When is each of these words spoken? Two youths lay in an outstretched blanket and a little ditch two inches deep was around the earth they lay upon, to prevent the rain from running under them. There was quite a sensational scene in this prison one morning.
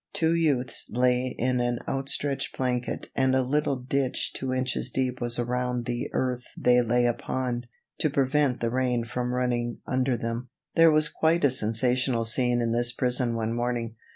Two 0.13 0.33
youths 0.33 0.89
lay 0.89 1.35
in 1.37 1.59
an 1.59 1.77
outstretched 1.87 2.57
blanket 2.57 3.11
and 3.13 3.35
a 3.35 3.43
little 3.43 3.75
ditch 3.75 4.33
two 4.33 4.51
inches 4.51 4.89
deep 4.89 5.21
was 5.21 5.37
around 5.37 5.85
the 5.85 6.09
earth 6.11 6.47
they 6.57 6.81
lay 6.81 7.05
upon, 7.05 7.67
to 7.99 8.09
prevent 8.09 8.61
the 8.61 8.71
rain 8.71 9.03
from 9.03 9.31
running 9.31 9.77
under 9.85 10.17
them. 10.17 10.49
There 10.73 10.89
was 10.89 11.07
quite 11.07 11.45
a 11.45 11.51
sensational 11.51 12.25
scene 12.25 12.61
in 12.61 12.71
this 12.71 12.91
prison 12.91 13.35
one 13.35 13.53
morning. 13.53 13.93